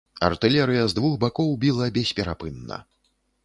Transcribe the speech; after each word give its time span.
Артылерыя 0.27 0.85
з 0.93 0.97
двух 1.01 1.13
бакоў 1.25 1.53
біла 1.67 1.93
бесперапынна. 2.01 2.85